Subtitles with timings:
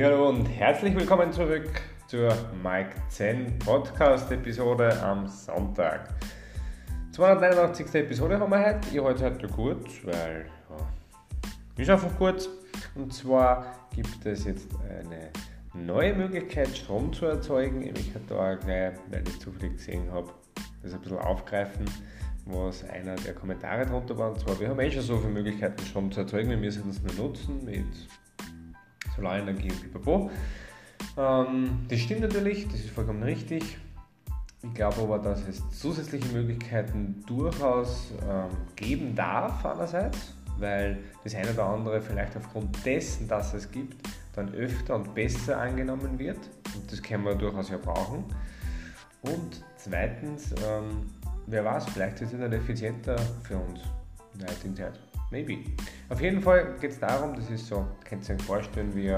[0.00, 1.68] Hallo und herzlich willkommen zurück
[2.06, 6.08] zur Mike Zen Podcast Episode am Sonntag.
[7.10, 7.94] 289.
[7.96, 8.88] Episode haben wir heute.
[8.90, 12.48] Ich halte heute kurz, weil ja, ist einfach kurz.
[12.94, 15.28] Und zwar gibt es jetzt eine
[15.74, 17.82] neue Möglichkeit, Strom zu erzeugen.
[17.82, 20.32] Ich möchte da gleich, weil ich zufällig gesehen habe,
[20.82, 21.84] das ein bisschen aufgreifen,
[22.46, 24.30] was einer der Kommentare drunter war.
[24.30, 27.02] Und zwar, wir haben eh schon so viele Möglichkeiten, Strom zu erzeugen, wir müssen es
[27.02, 27.84] nur nutzen mit
[29.16, 30.30] Solarenergie und pipapo.
[31.16, 33.78] Ähm, das stimmt natürlich, das ist vollkommen richtig.
[34.64, 41.50] Ich glaube aber, dass es zusätzliche Möglichkeiten durchaus ähm, geben darf einerseits, weil das eine
[41.52, 43.96] oder andere vielleicht aufgrund dessen, dass es gibt,
[44.34, 46.38] dann öfter und besser angenommen wird.
[46.74, 48.24] Und das können wir durchaus ja brauchen.
[49.22, 51.06] Und zweitens, ähm,
[51.46, 53.80] wer weiß, vielleicht ist es dann effizienter für uns
[54.40, 54.98] der heutigen Zeit.
[55.30, 55.58] Maybe.
[56.08, 59.14] Auf jeden Fall geht es darum, das ist so, könnt ihr euch vorstellen, wie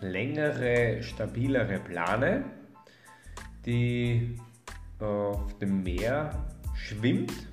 [0.00, 2.44] längere, stabilere Plane,
[3.64, 4.38] die
[5.00, 6.30] auf dem Meer
[6.74, 7.48] schwimmt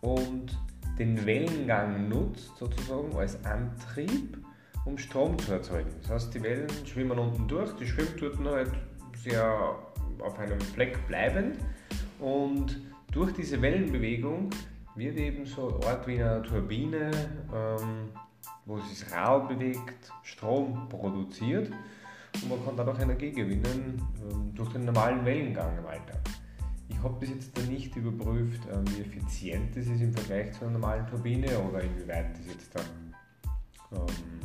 [0.00, 0.58] und
[0.98, 4.38] den Wellengang nutzt sozusagen als Antrieb,
[4.84, 5.90] um Strom zu erzeugen.
[6.02, 8.72] Das heißt, die Wellen schwimmen unten durch, die schwimmt dort halt
[9.16, 9.76] sehr
[10.20, 11.58] auf einem Fleck bleibend
[12.18, 12.80] und
[13.12, 14.50] durch diese Wellenbewegung
[14.96, 17.10] wird eben so ein Ort wie eine Turbine,
[17.54, 18.08] ähm,
[18.64, 21.70] wo sich Rad bewegt, Strom produziert
[22.42, 26.20] und man kann dadurch Energie gewinnen ähm, durch den normalen Wellengang im Alltag.
[26.88, 30.64] Ich habe bis jetzt da nicht überprüft, ähm, wie effizient das ist im Vergleich zu
[30.64, 32.80] einer normalen Turbine oder inwieweit das jetzt da
[33.96, 34.40] ähm,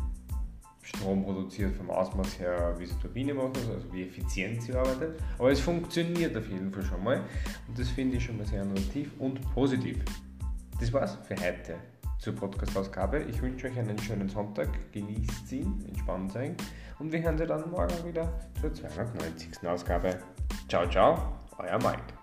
[0.82, 5.22] Strom produziert vom Ausmaß her, wie es die Turbine macht, also wie effizient sie arbeitet.
[5.38, 7.22] Aber es funktioniert auf jeden Fall schon mal
[7.68, 9.98] und das finde ich schon mal sehr innovativ und positiv.
[10.82, 11.76] Das war's für heute
[12.18, 13.20] zur Podcast-Ausgabe.
[13.30, 16.56] Ich wünsche euch einen schönen Sonntag, genießt ihn, entspannt sein
[16.98, 18.28] und wir hören Sie dann morgen wieder
[18.60, 19.68] zur 290.
[19.68, 20.18] Ausgabe.
[20.68, 22.21] Ciao, ciao, euer Mike.